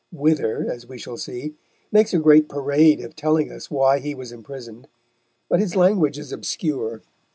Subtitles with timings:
[0.11, 1.53] Wither, as we shall see,
[1.91, 4.87] makes a great parade of telling us why he was imprisoned;
[5.47, 7.03] but his language is obscure.